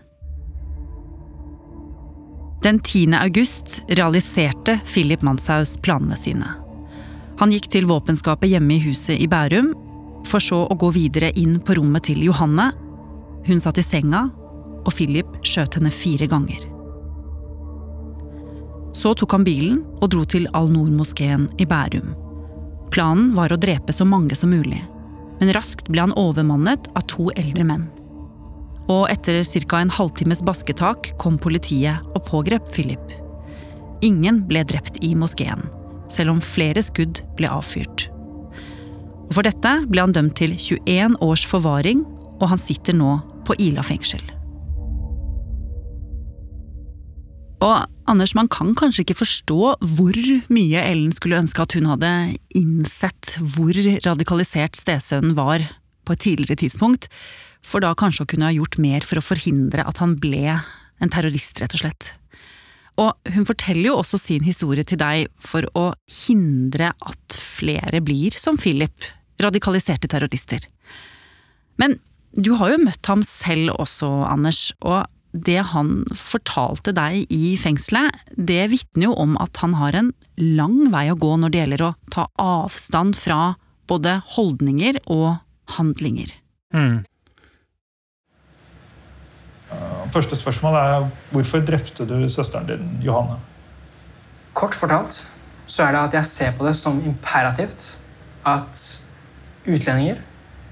Den 2.63 2.79
10. 2.79 3.13
august 3.15 3.81
realiserte 3.87 4.79
Philip 4.87 5.21
Manshaus 5.23 5.77
planene 5.79 6.17
sine. 6.19 6.55
Han 7.39 7.53
gikk 7.55 7.69
til 7.71 7.87
våpenskapet 7.87 8.51
hjemme 8.51 8.75
i 8.75 8.83
huset 8.83 9.15
i 9.15 9.27
Bærum, 9.31 9.71
for 10.27 10.43
så 10.43 10.65
å 10.67 10.75
gå 10.75 10.89
videre 10.91 11.31
inn 11.39 11.61
på 11.63 11.77
rommet 11.79 12.09
til 12.09 12.19
Johanne. 12.25 12.73
Hun 13.47 13.63
satt 13.63 13.79
i 13.79 13.85
senga 13.85 14.25
og 14.89 14.97
Philip 14.97 15.39
skjøt 15.45 15.77
henne 15.77 15.93
fire 15.93 16.27
ganger. 16.29 16.65
Så 18.97 19.13
tok 19.15 19.35
han 19.37 19.45
bilen 19.45 19.83
og 20.01 20.09
dro 20.11 20.25
til 20.27 20.49
Al-Noor-moskeen 20.57 21.47
i 21.61 21.67
Bærum. 21.69 22.15
Planen 22.89 23.35
var 23.37 23.53
å 23.53 23.59
drepe 23.61 23.93
så 23.93 24.07
mange 24.07 24.35
som 24.35 24.51
mulig, 24.51 24.81
men 25.39 25.53
raskt 25.55 25.87
ble 25.93 26.07
han 26.07 26.15
overmannet 26.17 26.89
av 26.97 27.05
to 27.11 27.29
eldre 27.37 27.67
menn. 27.69 27.87
Og 28.89 29.05
etter 29.13 29.43
ca. 29.45 29.79
en 29.83 29.93
halvtimes 29.93 30.41
basketak 30.41 31.11
kom 31.21 31.37
politiet 31.37 32.01
og 32.15 32.25
pågrep 32.25 32.65
Philip. 32.73 33.13
Ingen 34.01 34.41
ble 34.49 34.63
drept 34.65 34.97
i 35.05 35.13
moskeen, 35.13 35.61
selv 36.09 36.33
om 36.33 36.41
flere 36.41 36.81
skudd 36.81 37.21
ble 37.37 37.51
avfyrt. 37.51 38.07
For 39.29 39.45
dette 39.45 39.75
ble 39.85 40.01
han 40.01 40.15
dømt 40.15 40.39
til 40.41 40.57
21 40.57 41.19
års 41.21 41.45
forvaring, 41.45 42.01
og 42.41 42.49
han 42.49 42.61
sitter 42.61 42.97
nå 42.97 43.19
på 43.45 43.53
Ila 43.61 43.85
fengsel. 43.85 44.23
Og 47.59 47.89
Anders, 48.09 48.33
man 48.37 48.47
kan 48.49 48.71
kanskje 48.77 49.03
ikke 49.03 49.19
forstå 49.19 49.57
hvor 49.83 50.17
mye 50.49 50.81
Ellen 50.81 51.11
skulle 51.13 51.37
ønske 51.41 51.61
at 51.61 51.75
hun 51.77 51.89
hadde 51.91 52.11
innsett 52.57 53.35
hvor 53.37 53.75
radikalisert 54.05 54.79
stesønnen 54.79 55.35
var 55.37 55.65
på 56.07 56.15
et 56.15 56.23
tidligere 56.23 56.57
tidspunkt, 56.63 57.09
for 57.61 57.83
da 57.83 57.91
kanskje 57.97 58.25
å 58.25 58.29
kunne 58.31 58.47
ha 58.47 58.55
gjort 58.55 58.79
mer 58.81 59.05
for 59.05 59.19
å 59.19 59.25
forhindre 59.25 59.85
at 59.85 59.99
han 60.01 60.15
ble 60.17 60.55
en 60.55 61.11
terrorist, 61.11 61.59
rett 61.61 61.75
og 61.75 61.83
slett. 61.83 62.09
Og 62.99 63.31
hun 63.35 63.45
forteller 63.47 63.91
jo 63.91 63.99
også 63.99 64.19
sin 64.19 64.43
historie 64.47 64.87
til 64.87 64.99
deg 64.99 65.29
for 65.43 65.67
å 65.77 65.91
hindre 66.25 66.91
at 66.95 67.37
flere 67.37 68.01
blir 68.03 68.35
som 68.39 68.57
Philip, 68.59 69.07
radikaliserte 69.39 70.09
terrorister. 70.11 70.65
Men 71.79 71.99
du 72.35 72.53
har 72.59 72.73
jo 72.73 72.83
møtt 72.83 73.05
ham 73.11 73.23
selv 73.25 73.75
også, 73.79 74.09
Anders, 74.27 74.69
og 74.81 75.05
det 75.31 75.59
han 75.73 76.03
fortalte 76.17 76.93
deg 76.95 77.29
i 77.33 77.53
fengselet, 77.59 78.15
det 78.35 78.69
vitner 78.71 79.09
jo 79.09 79.17
om 79.21 79.35
at 79.41 79.61
han 79.61 79.75
har 79.77 79.97
en 79.97 80.11
lang 80.37 80.89
vei 80.93 81.07
å 81.11 81.19
gå 81.19 81.35
når 81.37 81.53
det 81.53 81.61
gjelder 81.61 81.85
å 81.85 81.93
ta 82.13 82.25
avstand 82.41 83.17
fra 83.19 83.55
både 83.89 84.19
holdninger 84.35 85.01
og 85.09 85.39
handlinger. 85.77 86.33
Mm. 86.73 87.05
Første 90.13 90.37
spørsmål 90.37 90.77
er 90.79 91.09
hvorfor 91.29 91.61
drepte 91.65 92.05
du 92.09 92.17
søsteren 92.29 92.65
din, 92.69 92.87
Johanne? 93.05 93.37
Kort 94.57 94.73
fortalt 94.77 95.21
så 95.69 95.85
er 95.85 95.93
det 95.93 96.01
at 96.07 96.15
jeg 96.17 96.25
ser 96.25 96.55
på 96.57 96.65
det 96.65 96.73
som 96.77 96.97
imperativt 97.05 97.91
at 98.49 98.81
utlendinger 99.69 100.23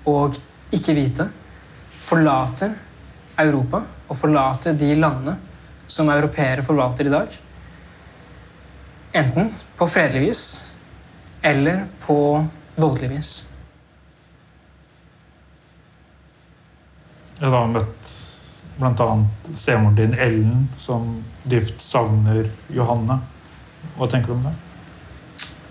og 0.09 0.39
ikke-hvite 0.73 1.27
forlater 2.01 2.73
Europa 3.41 3.83
og 4.07 4.17
forlate 4.17 4.73
de 4.77 4.93
landene 4.97 5.37
som 5.87 6.09
europeere 6.11 6.63
forvalter 6.65 7.07
i 7.07 7.13
dag. 7.13 7.35
Enten 9.17 9.51
på 9.77 9.87
fredelig 9.89 10.23
vis 10.27 10.41
eller 11.45 11.85
på 12.03 12.17
voldelig 12.75 13.09
vis. 13.15 13.31
Jeg 17.37 17.53
har 17.53 17.69
møtt 17.69 18.13
bl.a. 18.77 19.07
stemoren 19.53 19.95
din 19.97 20.13
Ellen, 20.13 20.67
som 20.77 21.23
dypt 21.49 21.81
savner 21.81 22.49
Johanne. 22.73 23.19
Hva 23.97 24.09
tenker 24.09 24.33
du 24.33 24.37
om 24.37 24.47
det? 24.49 24.53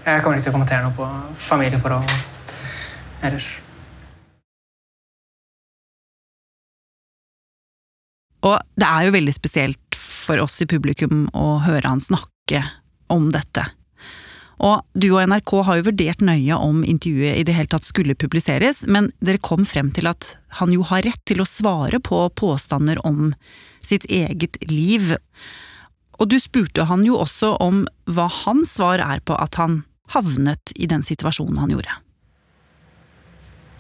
Jeg 0.07 0.23
kommer 0.23 0.39
ikke 0.39 0.47
til 0.47 0.53
å 0.53 0.57
kommentere 0.57 0.87
noe 0.87 0.95
på 0.95 1.07
familieforhold 1.49 2.11
ellers. 3.27 3.49
Og 8.47 8.61
det 8.79 8.87
er 8.87 9.07
jo 9.07 9.17
veldig 9.17 9.35
spesielt 9.35 9.99
for 9.99 10.43
oss 10.45 10.61
i 10.63 10.69
publikum 10.71 11.27
å 11.35 11.59
høre 11.65 11.89
han 11.89 12.03
snakke 12.03 12.63
om 13.13 13.31
dette. 13.35 13.65
Og 14.65 14.81
du 14.97 15.11
og 15.11 15.21
NRK 15.29 15.53
har 15.69 15.79
jo 15.79 15.87
vurdert 15.91 16.23
nøye 16.25 16.57
om 16.57 16.81
intervjuet 16.87 17.37
i 17.37 17.45
det 17.45 17.57
hele 17.59 17.69
tatt 17.73 17.85
skulle 17.85 18.17
publiseres, 18.17 18.85
men 18.89 19.11
dere 19.21 19.43
kom 19.43 19.67
frem 19.69 19.91
til 19.93 20.09
at 20.09 20.37
han 20.61 20.73
jo 20.73 20.87
har 20.89 21.05
rett 21.05 21.21
til 21.29 21.43
å 21.43 21.49
svare 21.49 22.01
på 22.01 22.23
påstander 22.41 23.03
om 23.05 23.35
sitt 23.85 24.09
eget 24.09 24.57
liv. 24.71 25.13
Og 26.17 26.33
du 26.33 26.39
spurte 26.41 26.89
han 26.89 27.05
jo 27.05 27.21
også 27.21 27.53
om 27.61 27.85
hva 28.09 28.31
hans 28.47 28.79
svar 28.79 29.03
er 29.05 29.21
på 29.21 29.37
at 29.37 29.61
han 29.61 29.83
havnet 30.15 30.73
i 30.79 30.89
den 30.89 31.05
situasjonen 31.05 31.61
han 31.61 31.77
gjorde. 31.77 32.01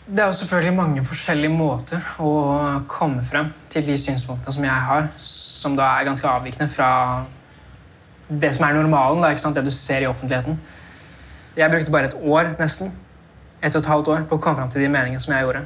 Det 0.06 0.22
er 0.22 0.28
jo 0.30 0.34
selvfølgelig 0.38 0.74
mange 0.76 1.02
forskjellige 1.02 1.50
måter 1.50 2.04
å 2.22 2.32
komme 2.86 3.24
frem 3.26 3.48
til 3.72 3.82
de 3.88 3.96
synspunktene 3.98 4.52
som 4.54 4.62
jeg 4.62 4.82
har, 4.88 5.06
som 5.18 5.72
da 5.74 5.88
er 5.96 6.04
ganske 6.06 6.28
avvikende 6.30 6.68
fra 6.70 6.90
det 8.28 8.52
som 8.54 8.68
er 8.68 8.76
normalen, 8.76 9.24
da, 9.24 9.50
det 9.56 9.64
du 9.66 9.70
ser 9.74 10.04
i 10.04 10.06
offentligheten. 10.06 10.60
Jeg 11.58 11.72
brukte 11.72 11.90
bare 11.90 12.06
et 12.06 12.14
år, 12.22 12.52
nesten, 12.60 12.92
et 13.58 13.74
og 13.74 13.80
et 13.80 13.88
halvt 13.90 14.10
år 14.14 14.22
på 14.30 14.38
å 14.38 14.42
komme 14.44 14.60
frem 14.60 14.70
til 14.70 14.84
de 14.84 14.90
meningene 14.94 15.22
som 15.24 15.32
jeg 15.34 15.42
gjorde. 15.42 15.62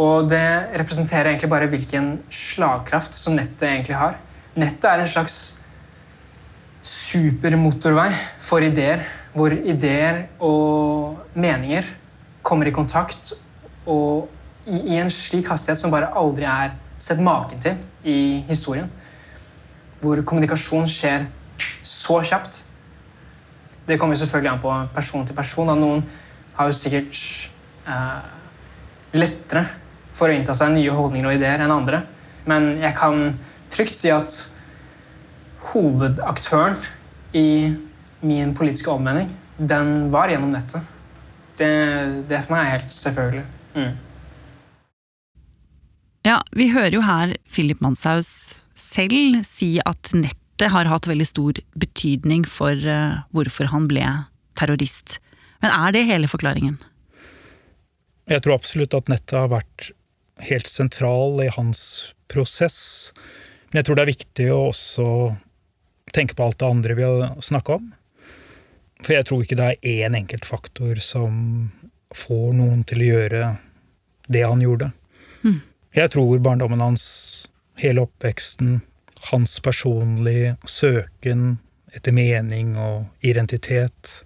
Og 0.00 0.30
det 0.30 0.46
representerer 0.80 1.34
egentlig 1.34 1.50
bare 1.52 1.68
hvilken 1.68 2.08
slagkraft 2.32 3.18
som 3.18 3.36
nettet 3.36 3.66
egentlig 3.68 3.98
har. 4.00 4.16
Nettet 4.56 4.86
er 4.88 5.02
en 5.02 5.10
slags 5.12 5.36
supermotorvei 6.80 8.08
for 8.40 8.64
ideer, 8.64 9.04
hvor 9.36 9.52
ideer 9.52 10.22
og 10.40 11.20
meninger 11.36 11.92
kommer 12.44 12.68
i 12.68 12.74
kontakt 12.74 13.32
og 13.88 14.28
i, 14.68 14.76
i, 14.76 14.98
en 15.00 15.10
slik 15.12 15.48
hastighet 15.50 15.80
som 15.80 15.92
bare 15.92 16.12
aldri 16.16 16.46
er 16.48 16.76
sett 17.00 17.20
maken 17.20 17.60
til 17.60 17.80
i 18.08 18.44
historien. 18.48 18.88
Hvor 20.00 20.20
kommunikasjon 20.28 20.88
skjer 20.88 21.26
så 21.84 22.20
kjapt. 22.24 22.62
Det 23.84 23.98
kommer 24.00 24.16
selvfølgelig 24.16 24.52
an 24.52 24.62
på 24.62 24.76
person 24.94 25.26
til 25.26 25.36
person. 25.36 25.68
Da. 25.68 25.76
noen 25.76 26.04
har 26.56 26.70
jo 26.70 26.76
sikkert 26.76 27.20
eh, 27.88 28.24
lettere 29.16 29.64
for 30.14 30.30
å 30.30 30.36
innta 30.36 30.56
seg 30.56 30.72
nye 30.72 30.94
holdninger 30.94 31.28
og 31.28 31.36
ideer 31.36 31.64
enn 31.64 31.74
andre. 31.74 32.04
Men 32.48 32.74
jeg 32.80 32.96
kan 32.96 33.38
trygt 33.72 33.96
si 33.96 34.12
at 34.12 34.32
hovedaktøren 35.72 36.76
i 37.36 37.72
min 38.24 38.52
politiske 38.56 38.92
omvending, 38.92 39.32
den 39.58 40.12
var 40.12 40.32
gjennom 40.32 40.52
nettet 40.54 40.94
det, 41.60 41.72
det 42.30 42.42
for 42.46 42.56
meg 42.56 42.64
er 42.64 42.72
helt 42.76 42.94
selvfølgelig. 42.94 43.44
Mm. 43.74 43.94
Ja, 46.24 46.38
vi 46.56 46.70
hører 46.72 46.94
jo 46.96 47.02
her 47.04 47.34
Philip 47.52 47.82
Manshaus 47.84 48.62
selv 48.80 49.42
si 49.44 49.76
at 49.84 50.12
nettet 50.16 50.70
har 50.72 50.88
hatt 50.88 51.08
veldig 51.10 51.26
stor 51.28 51.58
betydning 51.76 52.46
for 52.48 52.72
uh, 52.72 53.24
hvorfor 53.34 53.68
han 53.72 53.88
ble 53.90 54.06
terrorist. 54.58 55.18
Men 55.60 55.74
er 55.74 55.94
det 55.96 56.06
hele 56.08 56.30
forklaringen? 56.30 56.78
Jeg 58.30 58.40
tror 58.44 58.56
absolutt 58.56 58.96
at 58.96 59.10
nettet 59.12 59.36
har 59.36 59.52
vært 59.52 59.90
helt 60.48 60.70
sentral 60.70 61.42
i 61.44 61.50
hans 61.52 62.14
prosess. 62.32 63.12
Men 63.68 63.82
jeg 63.82 63.88
tror 63.88 63.98
det 63.98 64.04
er 64.04 64.14
viktig 64.14 64.48
å 64.54 64.62
også 64.70 65.06
tenke 66.14 66.36
på 66.38 66.46
alt 66.46 66.60
det 66.62 66.70
andre 66.70 66.96
vi 66.96 67.04
har 67.04 67.36
snakka 67.44 67.78
om. 67.80 67.92
For 69.04 69.12
jeg 69.12 69.28
tror 69.28 69.44
ikke 69.44 69.58
det 69.60 69.68
er 69.70 70.06
én 70.06 70.16
enkelt 70.16 70.46
faktor 70.48 71.00
som 71.04 71.34
får 72.14 72.54
noen 72.56 72.84
til 72.88 73.02
å 73.02 73.08
gjøre 73.10 73.48
det 74.32 74.44
han 74.46 74.62
gjorde. 74.64 74.90
Mm. 75.44 75.60
Jeg 75.94 76.12
tror 76.14 76.40
barndommen 76.42 76.80
hans, 76.80 77.04
hele 77.80 78.06
oppveksten, 78.06 78.78
hans 79.30 79.58
personlige 79.64 80.54
søken 80.68 81.58
etter 81.94 82.16
mening 82.16 82.74
og 82.80 83.04
identitet, 83.24 84.22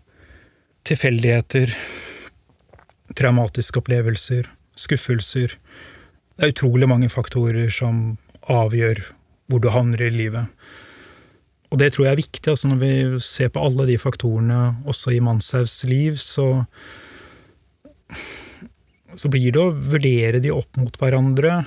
tilfeldigheter, 0.88 1.74
traumatiske 3.18 3.80
opplevelser, 3.80 4.46
skuffelser 4.78 5.56
Det 6.38 6.46
er 6.46 6.52
utrolig 6.52 6.86
mange 6.86 7.08
faktorer 7.10 7.66
som 7.74 8.12
avgjør 8.46 9.00
hvor 9.50 9.58
du 9.58 9.72
havner 9.74 10.04
i 10.06 10.10
livet. 10.14 10.46
Og 11.68 11.81
det 11.81 11.92
tror 11.92 12.07
jeg 12.07 12.14
er 12.14 12.22
viktig. 12.22 12.46
altså 12.50 12.70
Når 12.70 12.81
vi 12.81 12.92
ser 13.24 13.52
på 13.52 13.62
alle 13.64 13.87
de 13.90 13.98
faktorene 14.00 14.61
også 14.88 15.12
i 15.16 15.20
Manshaugs 15.24 15.83
liv, 15.88 16.16
så, 16.22 16.64
så 19.14 19.33
blir 19.33 19.52
det 19.52 19.62
å 19.62 19.74
vurdere 19.74 20.40
de 20.44 20.54
opp 20.54 20.81
mot 20.81 20.96
hverandre. 21.00 21.61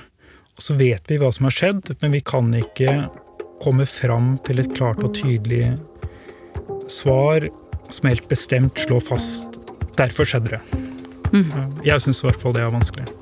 Og 0.56 0.66
så 0.66 0.76
vet 0.78 1.06
vi 1.08 1.20
hva 1.22 1.30
som 1.34 1.48
har 1.48 1.56
skjedd, 1.56 1.94
men 2.02 2.16
vi 2.16 2.24
kan 2.24 2.50
ikke 2.58 2.96
komme 3.62 3.86
fram 3.86 4.36
til 4.46 4.58
et 4.58 4.74
klart 4.74 5.04
og 5.06 5.14
tydelig 5.14 5.76
svar 6.90 7.46
som 7.92 8.08
helt 8.10 8.26
bestemt 8.30 8.80
slår 8.82 9.04
fast 9.06 9.60
derfor 9.96 10.28
skjedde 10.28 10.56
det. 10.56 10.62
Mm. 11.32 11.48
Jeg 11.86 12.00
syns 12.04 12.22
i 12.22 12.28
hvert 12.28 12.40
fall 12.42 12.56
det 12.56 12.64
er 12.64 12.72
vanskelig. 12.72 13.21